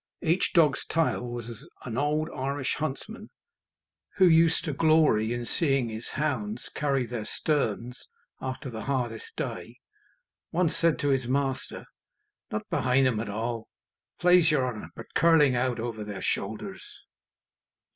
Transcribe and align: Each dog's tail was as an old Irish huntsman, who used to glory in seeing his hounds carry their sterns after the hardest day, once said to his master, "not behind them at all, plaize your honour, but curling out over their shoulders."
Each 0.23 0.51
dog's 0.53 0.83
tail 0.87 1.21
was 1.29 1.47
as 1.47 1.63
an 1.85 1.95
old 1.95 2.27
Irish 2.35 2.73
huntsman, 2.77 3.29
who 4.15 4.25
used 4.25 4.65
to 4.65 4.73
glory 4.73 5.31
in 5.31 5.45
seeing 5.45 5.89
his 5.89 6.07
hounds 6.07 6.69
carry 6.73 7.05
their 7.05 7.23
sterns 7.23 8.07
after 8.41 8.71
the 8.71 8.85
hardest 8.85 9.35
day, 9.35 9.77
once 10.51 10.75
said 10.75 10.97
to 10.97 11.09
his 11.09 11.27
master, 11.27 11.85
"not 12.49 12.67
behind 12.71 13.05
them 13.05 13.19
at 13.19 13.29
all, 13.29 13.67
plaize 14.19 14.49
your 14.49 14.67
honour, 14.67 14.89
but 14.95 15.13
curling 15.13 15.55
out 15.55 15.79
over 15.79 16.03
their 16.03 16.23
shoulders." 16.23 16.83